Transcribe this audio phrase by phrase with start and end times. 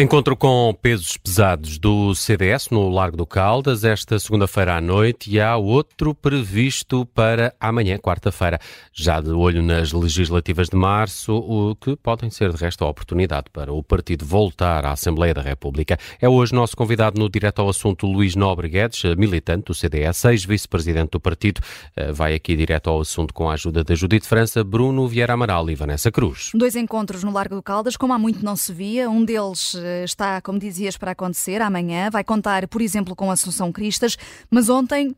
[0.00, 5.40] Encontro com pesos pesados do CDS no Largo do Caldas esta segunda-feira à noite e
[5.40, 8.60] há outro previsto para amanhã, quarta-feira,
[8.92, 13.46] já de olho nas legislativas de março, o que podem ser de resto a oportunidade
[13.52, 15.98] para o partido voltar à Assembleia da República.
[16.20, 21.10] É hoje nosso convidado no direto ao assunto Luís Nobre Guedes, militante do CDS, ex-vice-presidente
[21.10, 21.60] do partido.
[21.96, 25.68] Eh, vai aqui direto ao assunto com a ajuda da Judite França, Bruno Vieira Amaral
[25.68, 26.52] e Vanessa Cruz.
[26.54, 29.74] Dois encontros no Largo do Caldas, como há muito não se via, um deles
[30.04, 32.10] está, como dizias, para acontecer amanhã.
[32.10, 34.16] Vai contar, por exemplo, com Assunção Cristas,
[34.50, 35.14] mas ontem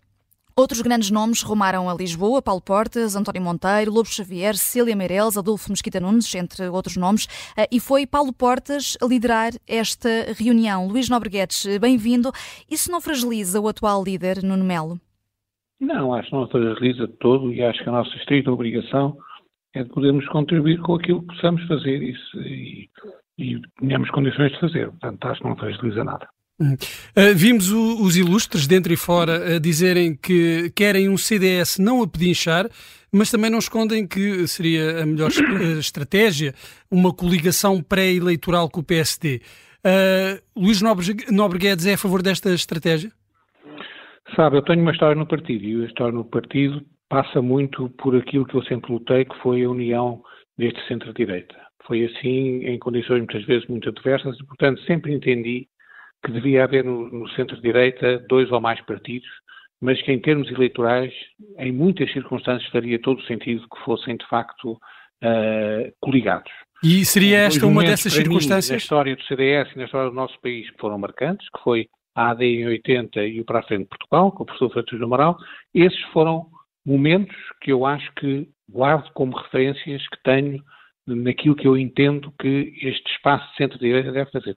[0.56, 5.70] Outros grandes nomes rumaram a Lisboa, Paulo Portas, António Monteiro, Lobo Xavier, Cecília Meireles, Adolfo
[5.70, 10.87] Mesquita Nunes, entre outros nomes, eh, e foi Paulo Portas a liderar esta reunião.
[10.87, 12.30] Luís Nobreguetes, bem-vindo.
[12.70, 15.00] Isso não fragiliza o atual líder, Nuno Melo?
[15.80, 19.16] Não, acho que não fragiliza de todo e acho que a nossa estrita obrigação
[19.75, 22.91] é de podermos contribuir com aquilo que possamos fazer isso, e,
[23.41, 24.88] e tenhamos condições de fazer.
[24.88, 26.28] Portanto, acho que não fragiliza nada.
[26.60, 32.02] Uh, vimos o, os ilustres, dentro e fora, a dizerem que querem um CDS não
[32.02, 32.69] a pedinchar,
[33.10, 35.30] mas também não escondem que seria a melhor
[35.78, 36.52] estratégia
[36.91, 39.41] uma coligação pré-eleitoral com o PSD.
[39.80, 43.10] Uh, Luís Nobre, Nobre Guedes é a favor desta estratégia?
[44.36, 48.14] Sabe, eu tenho uma história no partido e a história no partido passa muito por
[48.14, 50.22] aquilo que eu sempre lutei, que foi a união
[50.56, 51.69] deste centro-direita.
[51.91, 55.66] Foi assim em condições muitas vezes muito adversas e, portanto, sempre entendi
[56.24, 59.28] que devia haver no, no centro-direita dois ou mais partidos,
[59.80, 61.12] mas que em termos eleitorais,
[61.58, 66.52] em muitas circunstâncias, faria todo o sentido que fossem de facto uh, coligados.
[66.80, 68.69] E seria esta uma dessas circunstâncias?
[68.69, 71.60] Mim, na história do CDS e na história do nosso país que foram marcantes, que
[71.64, 74.84] foi a AD em 80 e o Para a Frente de Portugal, com o professor
[74.84, 75.36] do Amaral,
[75.75, 76.47] esses foram
[76.86, 80.62] momentos que eu acho que guardo como referências que tenho
[81.16, 84.56] naquilo que eu entendo que este espaço de centro-direita deve fazer.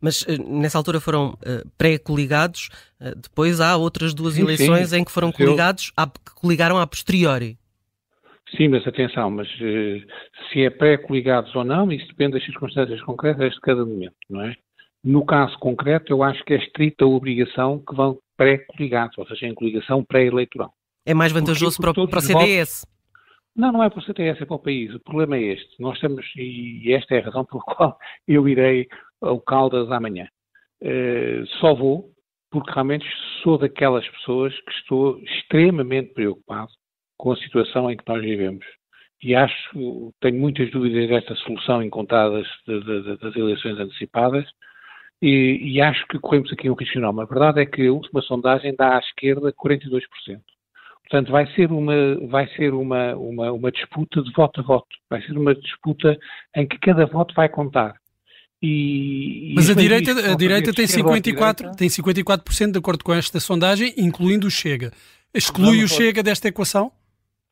[0.00, 2.68] Mas eh, nessa altura foram uh, pré-coligados,
[3.00, 4.98] uh, depois há outras duas sim, eleições sim.
[4.98, 6.06] em que foram coligados, eu...
[6.06, 7.56] que coligaram a posteriori.
[8.56, 10.06] Sim, mas atenção, mas uh,
[10.50, 14.54] se é pré-coligados ou não, isso depende das circunstâncias concretas de cada momento, não é?
[15.04, 19.54] No caso concreto, eu acho que é estrita obrigação que vão pré-coligados, ou seja, em
[19.54, 20.72] coligação pré-eleitoral.
[21.04, 22.86] É mais vantajoso porque, para, para o CDS?
[23.54, 24.94] Não, não é para o CDS, é para o país.
[24.94, 25.80] O problema é este.
[25.80, 28.88] Nós estamos, e esta é a razão pela qual eu irei
[29.20, 30.26] ao Caldas amanhã.
[30.82, 32.12] Uh, só vou
[32.52, 33.06] porque realmente
[33.42, 36.70] sou daquelas pessoas que estou extremamente preocupado
[37.16, 38.64] com a situação em que nós vivemos.
[39.22, 41.80] E acho, tenho muitas dúvidas desta solução
[42.66, 44.44] de, das eleições antecipadas,
[45.22, 47.22] e, e, acho que corremos aqui um risco enorme.
[47.22, 50.02] A verdade é que a última sondagem dá à esquerda 42%.
[51.12, 54.96] Portanto, vai ser uma, vai ser uma, uma, uma disputa de voto a voto.
[55.10, 56.16] Vai ser uma disputa
[56.56, 57.94] em que cada voto vai contar.
[58.62, 63.38] E, Mas a direita, a direita tem 54%, direita, tem 54% de acordo com esta
[63.40, 64.90] sondagem, incluindo o Chega.
[65.34, 66.90] Exclui o Chega desta equação?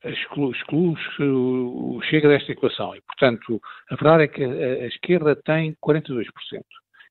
[0.03, 2.95] Exclui, exclui o Chega desta equação.
[2.95, 3.61] E, portanto,
[3.91, 6.25] a verdade é que a, a esquerda tem 42%.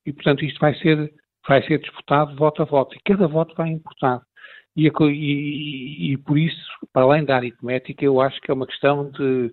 [0.04, 1.14] E, portanto, isto vai ser,
[1.46, 2.96] vai ser disputado voto a voto.
[2.96, 4.20] E cada voto vai importar.
[4.86, 6.60] E, e, e, por isso,
[6.92, 9.52] para além da aritmética, eu acho que é uma questão de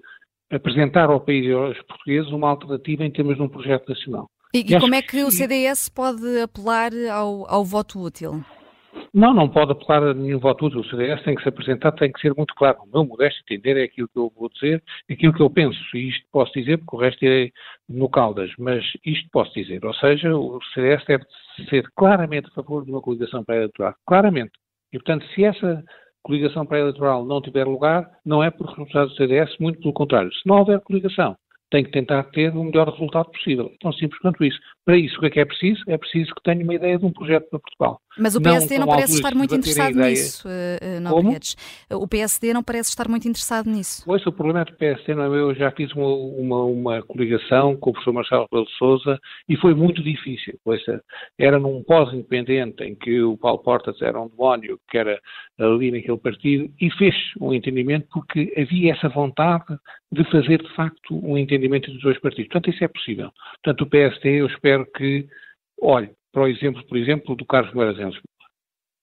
[0.52, 4.30] apresentar ao país e aos portugueses uma alternativa em termos de um projeto nacional.
[4.54, 8.42] E, e como é que o CDS pode apelar ao, ao voto útil?
[9.14, 10.80] Não, não pode apelar a nenhum voto útil.
[10.80, 12.78] O CDS tem que se apresentar, tem que ser muito claro.
[12.84, 15.80] O meu modesto entender é aquilo que eu vou dizer, aquilo que eu penso.
[15.94, 17.50] E isto posso dizer, porque o resto é
[17.90, 18.52] no Caldas.
[18.58, 19.86] Mas isto posso dizer.
[19.86, 21.26] Ou seja, o CDS deve
[21.70, 23.94] ser claramente a favor de uma coligação pré-eleitoral.
[24.06, 24.52] Claramente.
[24.98, 25.84] E, portanto, se essa
[26.24, 30.34] coligação pré-eleitoral não tiver lugar, não é por resultados do CDS, muito pelo contrário.
[30.34, 31.36] Se não houver coligação,
[31.70, 33.72] tem que tentar ter o melhor resultado possível.
[33.80, 34.58] Tão simples quanto isso.
[34.88, 35.84] Para isso, o que é que é preciso?
[35.86, 38.00] É preciso que tenha uma ideia de um projeto para Portugal.
[38.18, 42.90] Mas o PSD não, não parece estar muito interessado nisso, uh, O PSD não parece
[42.90, 44.04] estar muito interessado nisso.
[44.06, 45.28] Pois, o problema é do PSD, não é?
[45.28, 49.20] Eu já fiz uma, uma, uma coligação com o professor Marcelo Rebelo de Sousa
[49.50, 50.58] e foi muito difícil.
[50.64, 50.82] Pois,
[51.38, 55.20] era num pós-independente em que o Paulo Portas era um demónio que era
[55.60, 59.66] ali naquele partido e fez um entendimento porque havia essa vontade
[60.12, 62.50] de fazer, de facto, um entendimento dos dois partidos.
[62.50, 63.32] Portanto, isso é possível.
[63.64, 65.28] Portanto, o PSD, eu espero que
[65.82, 68.16] olhe para o exemplo, por exemplo, do Carlos Moedas.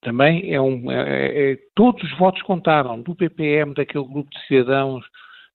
[0.02, 0.90] Também é um.
[0.90, 5.04] É, é, é, todos os votos contaram, do PPM, daquele grupo de cidadãos,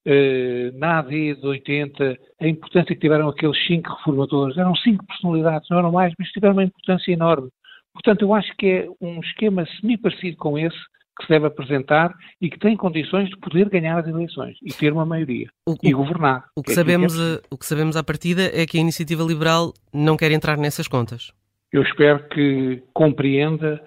[0.05, 4.57] eh, na AD de 80, a importância que tiveram aqueles cinco reformadores.
[4.57, 7.49] Eram cinco personalidades, não eram mais, mas tiveram uma importância enorme.
[7.93, 10.77] Portanto, eu acho que é um esquema semi-parecido com esse
[11.19, 14.93] que se deve apresentar e que tem condições de poder ganhar as eleições e ter
[14.93, 16.45] uma maioria o, e governar.
[16.55, 18.81] O que, que, é sabemos, que é o que sabemos à partida é que a
[18.81, 21.33] Iniciativa Liberal não quer entrar nessas contas.
[21.71, 23.83] Eu espero que compreenda,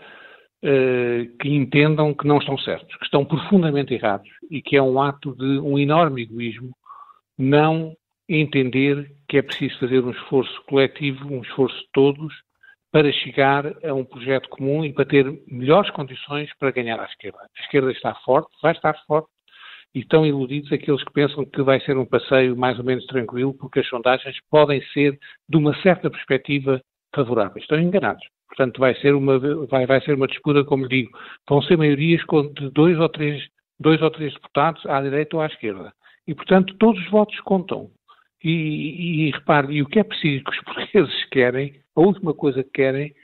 [0.63, 5.01] uh, que entendam que não estão certos, que estão profundamente errados e que é um
[5.01, 6.71] ato de um enorme egoísmo
[7.39, 7.97] não
[8.29, 12.35] entender que é preciso fazer um esforço coletivo, um esforço de todos,
[12.93, 17.39] para chegar a um projeto comum e para ter melhores condições para ganhar à esquerda.
[17.39, 19.29] A esquerda está forte, vai estar forte,
[19.95, 23.55] e estão iludidos aqueles que pensam que vai ser um passeio mais ou menos tranquilo,
[23.55, 25.19] porque as sondagens podem ser,
[25.49, 26.81] de uma certa perspectiva,
[27.15, 27.65] favoráveis.
[27.65, 28.25] Estão enganados.
[28.49, 31.11] Portanto, vai ser uma, vai, vai ser uma disputa, como digo,
[31.49, 32.23] vão ser maiorias
[32.55, 33.43] de dois ou três,
[33.81, 35.93] dois ou três deputados à direita ou à esquerda.
[36.27, 37.91] E, portanto, todos os votos contam.
[38.45, 42.63] E, e, repare, e o que é preciso que os portugueses querem, a última coisa
[42.63, 43.15] que querem,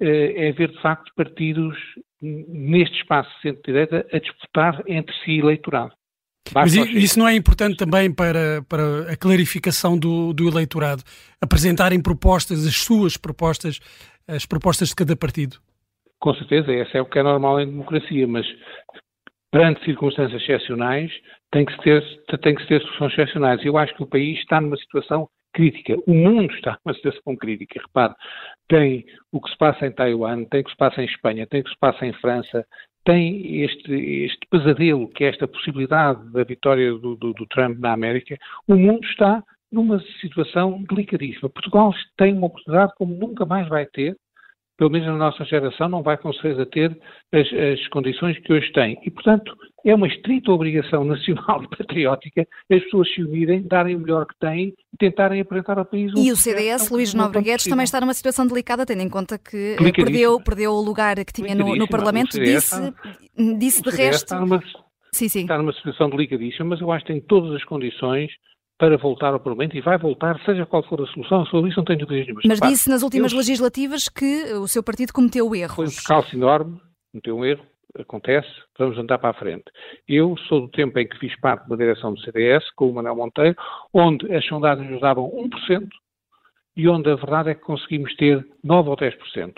[0.00, 1.76] eh, é ver de facto partidos
[2.20, 5.92] neste espaço centro-direita a disputar entre si eleitorado.
[6.54, 11.02] Mas isso não é importante também para, para a clarificação do, do eleitorado?
[11.40, 13.80] Apresentarem propostas, as suas propostas,
[14.28, 15.56] as propostas de cada partido?
[16.20, 18.46] Com certeza, essa é o que é normal em democracia, mas
[19.50, 21.10] perante circunstâncias excepcionais,
[21.50, 22.02] tem que, ter,
[22.42, 23.64] tem que soluções excepcionais.
[23.64, 25.96] Eu acho que o país está numa situação crítica.
[26.06, 27.80] O mundo está numa situação crítica.
[27.80, 28.14] Repare,
[28.68, 31.60] tem o que se passa em Taiwan, tem o que se passa em Espanha, tem
[31.60, 32.66] o que se passa em França,
[33.04, 37.92] tem este, este pesadelo, que é esta possibilidade da vitória do, do, do Trump na
[37.92, 38.36] América.
[38.68, 41.48] O mundo está numa situação delicadíssima.
[41.48, 44.16] Portugal tem uma oportunidade como nunca mais vai ter
[44.76, 46.96] pelo menos na nossa geração, não vai com certeza ter
[47.32, 48.98] as, as, condições que hoje tem.
[49.04, 54.00] E, portanto, é uma estrita obrigação nacional e patriótica as pessoas se unirem, darem o
[54.00, 57.64] melhor que têm e tentarem apresentar ao país um E o CDS, Luís Nobre Guedes,
[57.64, 61.54] também está numa situação delicada, tendo em conta que perdeu, perdeu o lugar que tinha
[61.54, 62.38] no, no Parlamento.
[62.38, 62.92] Disse,
[63.58, 64.24] disse de resto.
[64.24, 64.62] Está numa,
[65.12, 65.40] sim, sim.
[65.40, 68.30] está numa situação delicadíssima, mas eu acho que tem todas as condições
[68.78, 71.84] para voltar ao Parlamento e vai voltar, seja qual for a solução, sobre isso não
[71.84, 72.42] tenho dúvidas nenhuma.
[72.46, 73.38] Mas disse nas últimas eu...
[73.38, 75.76] legislativas que o seu partido cometeu erros.
[75.76, 76.80] Foi um descalço enorme,
[77.10, 77.64] cometeu um erro,
[77.98, 79.64] acontece, vamos andar para a frente.
[80.06, 83.16] Eu sou do tempo em que fiz parte da direção do CDS, com o Manuel
[83.16, 83.56] Monteiro,
[83.92, 85.88] onde as sondagens nos davam 1%
[86.76, 89.54] e onde a verdade é que conseguimos ter 9 ou 10%.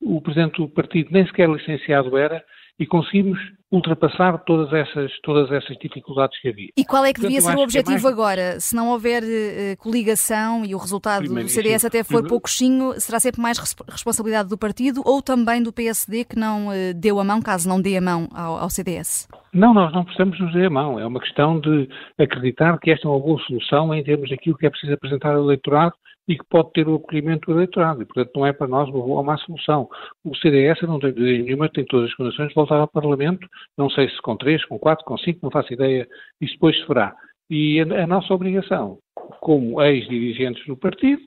[0.00, 2.42] O presidente do partido nem sequer licenciado era
[2.78, 3.38] e conseguimos
[3.70, 6.68] ultrapassar todas essas, todas essas dificuldades que havia.
[6.76, 8.14] E qual é que devia Portanto, ser o objetivo é mais...
[8.14, 8.60] agora?
[8.60, 12.28] Se não houver uh, coligação e o resultado Primeiro, do CDS até for Primeiro...
[12.28, 17.18] pouquinho, será sempre mais responsabilidade do partido ou também do PSD que não uh, deu
[17.18, 19.28] a mão, caso não dê a mão ao, ao, CDS?
[19.52, 21.00] Não, nós não precisamos nos dar a mão.
[21.00, 21.88] É uma questão de
[22.18, 25.42] acreditar que esta é uma boa solução em termos daquilo que é preciso apresentar ao
[25.42, 25.94] eleitorado
[26.28, 28.02] e que pode ter o acolhimento do eleitorado.
[28.02, 29.88] E, portanto, não é para nós uma má solução.
[30.24, 33.46] O CDS não tem dúvida nenhuma, tem todas as condições de voltar ao Parlamento,
[33.76, 36.06] não sei se com três, com quatro, com cinco, não faço ideia,
[36.40, 37.14] isso depois se fará.
[37.48, 38.98] E a, a nossa obrigação,
[39.40, 41.22] como ex-dirigentes do partido,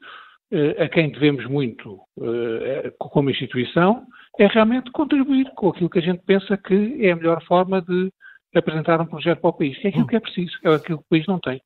[0.52, 4.04] eh, a quem devemos muito eh, como instituição,
[4.38, 8.10] é realmente contribuir com aquilo que a gente pensa que é a melhor forma de
[8.56, 11.04] apresentar um projeto para o país, que é aquilo que é preciso, é aquilo que
[11.04, 11.62] o país não tem.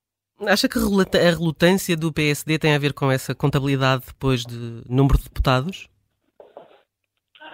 [0.47, 5.17] Acha que a relutância do PSD tem a ver com essa contabilidade depois de número
[5.17, 5.89] de deputados?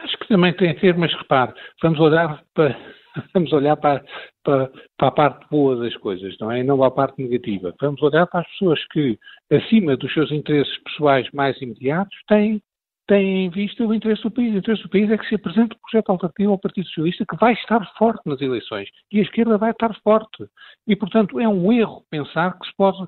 [0.04, 2.78] Acho que também tem a ver, mas repare, vamos olhar para,
[3.34, 4.04] vamos olhar para,
[4.44, 6.60] para, para, a parte boa das coisas, não é?
[6.60, 7.74] E não para a parte negativa.
[7.82, 9.20] Vamos olhar para as pessoas que,
[9.52, 12.62] acima dos seus interesses pessoais mais imediatos, têm
[13.10, 14.54] têm em vista o interesse do país.
[14.54, 17.38] O interesse do país é que se apresente um projeto alternativo ao Partido Socialista que
[17.38, 20.46] vai estar forte nas eleições e a esquerda vai estar forte.
[20.88, 23.06] E, portanto, é um erro pensar que se pode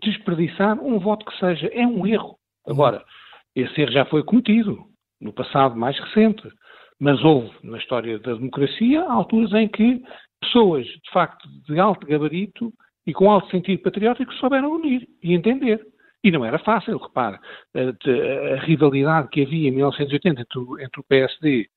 [0.00, 1.66] desperdiçar um voto que seja.
[1.74, 2.38] É um erro.
[2.66, 3.04] Agora,
[3.54, 4.78] esse erro já foi cometido
[5.20, 6.48] no passado mais recente,
[7.00, 10.02] mas houve na história da democracia alturas em que
[10.40, 12.72] pessoas, de facto, de alto gabarito
[13.04, 15.84] e com alto sentido patriótico souberam unir e entender.
[16.24, 17.38] E não era fácil, repare,
[17.74, 21.68] a, a rivalidade que havia em 1980 entre o, entre o PSD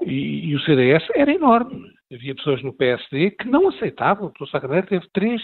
[0.00, 1.92] e, e, o CDS era enorme.
[2.12, 4.26] Havia pessoas no PSD que não aceitavam.
[4.26, 5.42] O professor Sacaneiro teve três,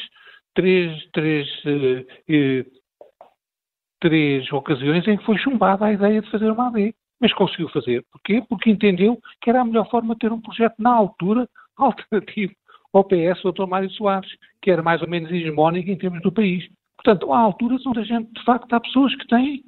[0.54, 2.66] três, três, eh, eh,
[4.00, 6.94] três ocasiões em que foi chumbada a ideia de fazer uma AD.
[7.20, 8.04] Mas conseguiu fazer.
[8.12, 8.42] Porquê?
[8.48, 12.54] Porque entendeu que era a melhor forma de ter um projeto na altura alternativo
[12.92, 13.66] ao PS, o Dr.
[13.66, 14.30] Mário Soares,
[14.62, 16.68] que era mais ou menos hegemónico em termos do país.
[17.02, 19.62] Portanto, há alturas onde a gente, de facto, há pessoas que têm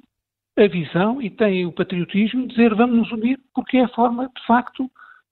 [0.57, 4.27] a visão e têm o patriotismo de dizer vamos nos unir porque é a forma,
[4.27, 4.89] de facto,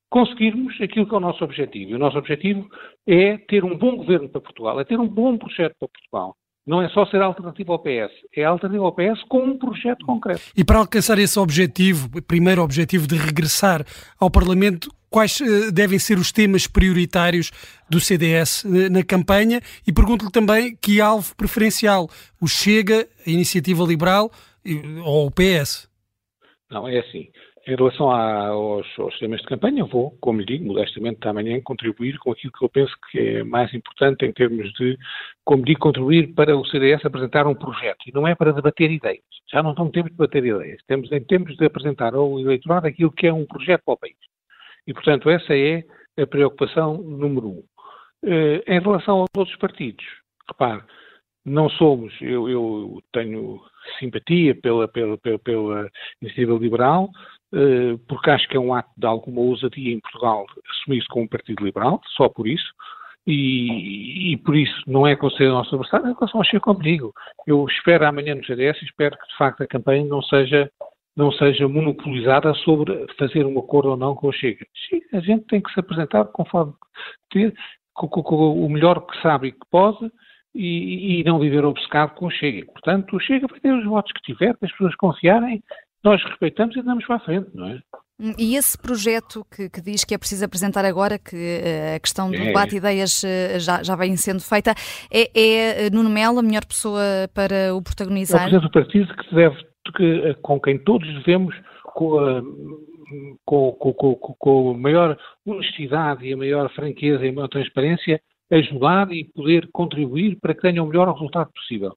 [0.09, 1.91] conseguirmos aquilo que é o nosso objetivo.
[1.91, 2.67] E o nosso objetivo
[3.05, 6.35] é ter um bom governo para Portugal, é ter um bom projeto para Portugal.
[6.65, 10.41] não é só ser alternativa ao PS, é alternativa ao PS com um projeto concreto.
[10.55, 13.83] E para alcançar esse objetivo, primeiro objetivo de regressar
[14.19, 17.51] ao Parlamento, quais uh, devem ser os temas prioritários
[17.89, 19.61] do CDS uh, na campanha?
[19.85, 22.09] E pergunto-lhe também que alvo preferencial,
[22.41, 24.31] o Chega, a Iniciativa Liberal
[25.03, 25.89] ou o PS?
[26.69, 27.29] Não, é assim.
[27.67, 32.31] Em relação aos, aos, temas de campanha, vou, como lhe digo, modestamente amanhã, contribuir com
[32.31, 34.97] aquilo que eu penso que é mais importante em termos de,
[35.43, 37.99] como digo, contribuir para o CDS apresentar um projeto.
[38.07, 39.23] E não é para debater ideias.
[39.51, 40.81] Já não estamos em tempo de debater ideias.
[40.87, 44.15] Temos em termos de apresentar ao eleitorado aquilo que é um projeto para o país.
[44.87, 45.83] E, portanto, essa é
[46.21, 47.63] a preocupação número um.
[48.23, 50.05] Uh, em relação aos outros partidos,
[50.47, 50.83] repare,
[51.45, 53.61] não somos, eu, eu tenho
[53.97, 55.89] simpatia pela, pela, pela, pela
[56.21, 57.09] iniciativa liberal,
[57.53, 61.29] uh, porque acho que é um ato de alguma ousadia em Portugal assumir-se como um
[61.29, 62.73] partido liberal, só por isso,
[63.25, 67.13] e, e, por isso não é considerado nosso adversário, é relação ao Chega, como digo.
[67.45, 70.71] Eu espero amanhã no CDS e espero que de facto a campanha não seja
[71.19, 74.65] não seja monopolizada sobre fazer um acordo ou não com o Chega.
[75.13, 76.73] A gente tem que se apresentar conforme
[77.29, 77.53] ter,
[77.93, 80.09] com, com, com o melhor que sabe e que pode
[80.55, 82.65] e, e, não viver obcecado com o Chega.
[82.71, 85.61] Portanto, o Chega vai ter os votos que tiver, para as pessoas confiarem,
[86.01, 87.79] nós respeitamos e andamos para a frente, não é?
[88.37, 92.29] E esse projeto que, que, diz que é preciso apresentar agora, que uh, a questão
[92.29, 92.45] do é.
[92.45, 94.73] debate de ideias uh, já, já vem sendo feita,
[95.11, 97.01] é, é Nuno Melo a melhor pessoa
[97.33, 98.43] para o protagonizar?
[98.43, 102.41] É o presidente do partido que deve que, com quem todos devemos, com a,
[103.45, 109.11] com, com, com, a maior honestidade e a maior franqueza e a maior transparência, ajudar
[109.11, 111.95] e poder contribuir para que tenha o melhor resultado possível.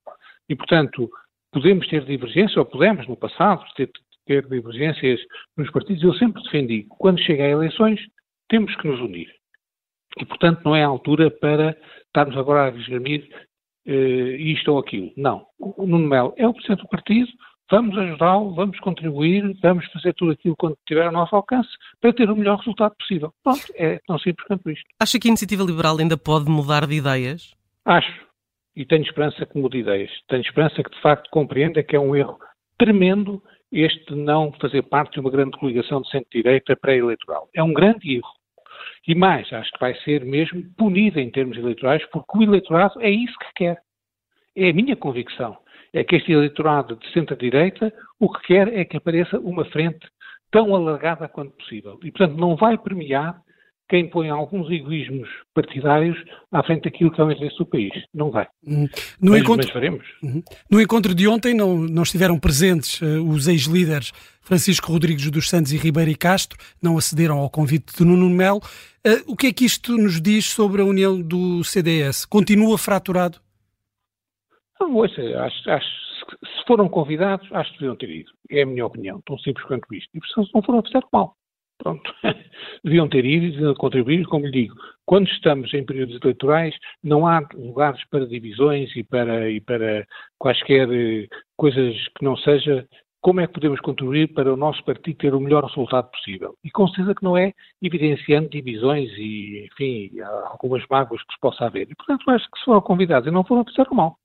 [0.48, 1.10] E, portanto,
[1.52, 3.90] podemos ter divergências, ou podemos no passado ter,
[4.26, 5.20] ter divergências
[5.56, 6.02] nos partidos.
[6.02, 8.00] Eu sempre defendi que quando chega a eleições
[8.48, 9.30] temos que nos unir.
[10.18, 13.26] E, portanto, não é a altura para estarmos agora a desgramir
[13.86, 15.10] uh, isto ou aquilo.
[15.16, 15.46] Não.
[15.58, 17.30] O Nuno Melo é o presidente do partido,
[17.72, 21.70] vamos ajudá-lo, vamos contribuir, vamos fazer tudo aquilo quando tiver ao nosso alcance
[22.02, 23.32] para ter o melhor resultado possível.
[23.42, 24.84] Pronto, é tão simples quanto isto.
[25.00, 27.54] Acha que a Iniciativa Liberal ainda pode mudar de ideias?
[27.86, 28.26] Acho.
[28.76, 30.10] E tenho esperança que mude ideias.
[30.28, 32.38] Tenho esperança que de facto compreenda que é um erro
[32.78, 37.48] tremendo este de não fazer parte de uma grande coligação de centro-direita pré-eleitoral.
[37.54, 38.28] É um grande erro.
[39.08, 43.08] E mais, acho que vai ser mesmo punida em termos eleitorais, porque o eleitorado é
[43.08, 43.78] isso que quer.
[44.54, 45.56] É a minha convicção
[45.92, 50.06] é que este eleitorado de centro-direita o que quer é que apareça uma frente
[50.50, 51.98] tão alargada quanto possível.
[52.02, 53.40] E, portanto, não vai premiar
[53.88, 56.16] quem põe alguns egoísmos partidários
[56.50, 57.92] à frente daquilo que é o interesse do país.
[58.14, 58.46] Não vai.
[58.66, 58.88] Hum.
[59.20, 60.06] No, mas, encontro, mas veremos.
[60.22, 60.42] Uhum.
[60.70, 65.72] no encontro de ontem não, não estiveram presentes uh, os ex-líderes Francisco Rodrigues dos Santos
[65.72, 68.62] e Ribeiro e Castro, não acederam ao convite de Nuno Melo.
[69.06, 72.24] Uh, o que é que isto nos diz sobre a união do CDS?
[72.24, 73.38] Continua fraturado?
[74.82, 75.88] Não, ouça, acho, acho,
[76.44, 78.32] se foram convidados, acho que deviam ter ido.
[78.50, 80.10] É a minha opinião, tão simples quanto isto.
[80.12, 81.36] E se não foram, fizeram mal.
[81.78, 82.12] Pronto.
[82.84, 84.74] deviam ter ido e contribuir, como lhe digo.
[85.06, 90.04] Quando estamos em períodos eleitorais, não há lugares para divisões e para, e para
[90.36, 92.84] quaisquer eh, coisas que não seja
[93.20, 96.56] como é que podemos contribuir para o nosso partido ter o melhor resultado possível.
[96.64, 100.10] E com certeza que não é evidenciando divisões e, enfim,
[100.46, 101.88] algumas mágoas que se possa haver.
[101.88, 104.18] E, portanto, acho que se foram convidados e não foram, fizeram mal.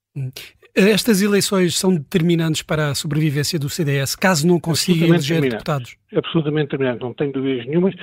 [0.75, 5.97] Estas eleições são determinantes para a sobrevivência do CDS, caso não consiga eleger deputados?
[6.15, 7.95] Absolutamente determinantes, não tenho dúvidas nenhumas,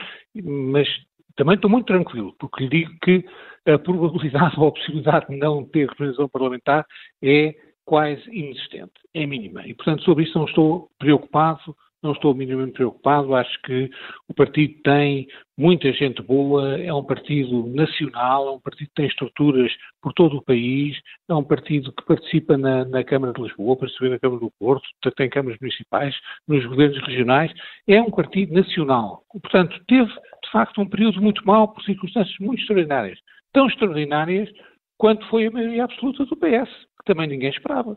[0.42, 0.88] mas
[1.36, 3.24] também estou muito tranquilo, porque lhe digo que
[3.66, 6.84] a probabilidade ou a possibilidade de não ter representação parlamentar
[7.22, 7.54] é
[7.84, 9.66] quase inexistente, é mínima.
[9.66, 13.34] E, portanto, sobre isso não estou preocupado, não estou minimamente preocupado.
[13.34, 13.90] Acho que
[14.28, 19.06] o partido tem muita gente boa, é um partido nacional, é um partido que tem
[19.06, 20.96] estruturas por todo o país,
[21.28, 24.86] é um partido que participa na, na Câmara de Lisboa, participa na Câmara do Porto,
[25.16, 26.14] tem câmaras municipais,
[26.46, 27.52] nos governos regionais,
[27.88, 29.22] é um partido nacional.
[29.30, 33.18] Portanto, teve, de facto, um período muito mau por circunstâncias muito extraordinárias.
[33.52, 34.50] Tão extraordinárias
[34.98, 37.96] quanto foi a maioria absoluta do PS, que também ninguém esperava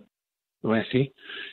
[0.63, 1.09] não é assim?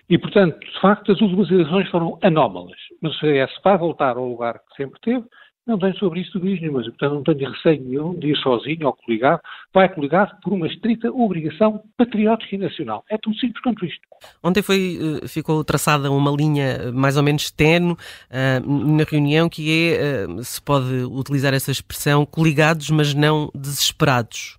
[0.08, 2.78] E, portanto, de facto, as últimas eleições foram anómalas.
[3.00, 5.24] Mas o CDS vai voltar ao lugar que sempre teve,
[5.66, 6.86] não tenho sobre isso dúvidas nenhumas.
[6.86, 9.40] Portanto, não tenho receio nenhum de ir sozinho ou coligado.
[9.72, 13.02] Vai coligado por uma estrita obrigação patriótica e nacional.
[13.10, 14.00] É tão simples quanto isto.
[14.42, 17.96] Ontem foi, eh, ficou traçada uma linha mais ou menos tenue uh,
[18.96, 24.58] na reunião que é, uh, se pode utilizar essa expressão, coligados, mas não desesperados.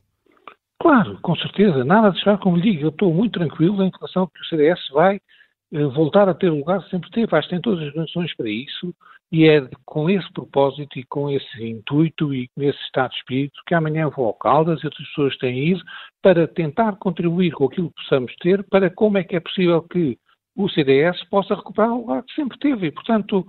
[0.79, 4.23] Claro, com certeza, nada a deixar, como lhe digo, eu estou muito tranquilo em relação
[4.23, 5.19] a que o CDS vai
[5.73, 8.93] eh, voltar a ter lugar sempre teve, acho que tem todas as condições para isso,
[9.31, 13.61] E é com esse propósito e com esse intuito e com esse estado de espírito
[13.65, 15.81] que amanhã vou ao Caldas e outras pessoas têm ido
[16.21, 20.17] para tentar contribuir com aquilo que possamos ter para como é que é possível que
[20.55, 22.87] o CDS possa recuperar o lugar que sempre teve.
[22.87, 23.45] E, portanto,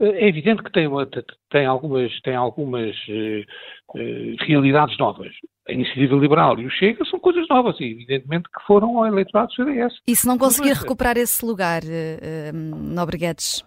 [0.00, 0.88] eh, é evidente que tem,
[1.50, 5.32] tem algumas, tem algumas uh, uh, realidades novas.
[5.68, 9.48] A iniciativa liberal e o Chega são coisas novas e, evidentemente, que foram ao eleitorado
[9.48, 9.94] do CDS.
[10.06, 13.64] E se não conseguir recuperar esse lugar, uh, Nobre Guedes?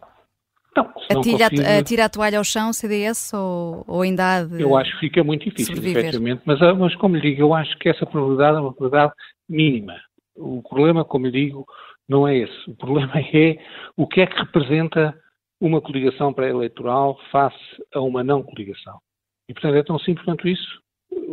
[0.75, 1.65] Não, atira, conseguir...
[1.65, 5.23] atira a toalha ao chão, CDS, ou, ou ainda há de Eu acho que fica
[5.23, 6.03] muito difícil, sobreviver.
[6.05, 6.41] efetivamente.
[6.45, 9.13] Mas, ah, mas, como lhe digo, eu acho que essa probabilidade é uma probabilidade
[9.49, 9.95] mínima.
[10.35, 11.65] O problema, como lhe digo,
[12.11, 12.69] não é esse.
[12.69, 13.57] O problema é
[13.95, 15.17] o que é que representa
[15.59, 17.57] uma coligação pré-eleitoral face
[17.93, 18.99] a uma não coligação.
[19.47, 20.81] E, portanto, é tão simples quanto isso.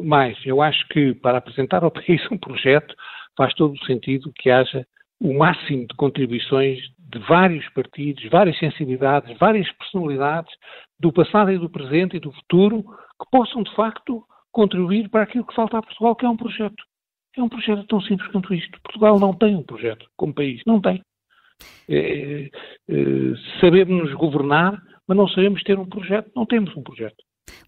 [0.05, 2.95] Mas eu acho que para apresentar ao país um projeto
[3.37, 4.87] faz todo o sentido que haja
[5.21, 10.53] o máximo de contribuições de vários partidos, várias sensibilidades, várias personalidades
[11.01, 15.47] do passado e do presente e do futuro que possam, de facto, contribuir para aquilo
[15.47, 16.85] que falta a Portugal, que é um projeto.
[17.39, 18.81] É um projeto tão simples quanto isto.
[18.83, 21.01] Portugal não tem um projeto como país, não tem.
[21.89, 22.51] É,
[22.89, 22.95] é,
[23.61, 27.17] sabemos nos governar, mas não sabemos ter um projeto, não temos um projeto.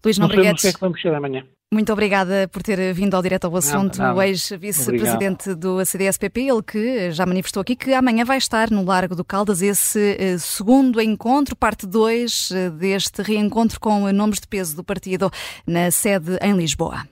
[0.03, 1.45] Luís não sabemos o que é que vamos ser amanhã.
[1.73, 7.11] Muito obrigada por ter vindo ao direto ao assunto, o ex-vice-presidente do CDS-PP, ele que
[7.11, 11.55] já manifestou aqui que amanhã vai estar no Largo do Caldas esse eh, segundo encontro,
[11.55, 15.31] parte 2 eh, deste reencontro com nomes de peso do partido
[15.65, 17.05] na sede em Lisboa.